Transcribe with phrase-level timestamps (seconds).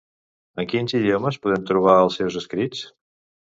[0.63, 2.85] En quins idiomes podem trobar els seus escrits?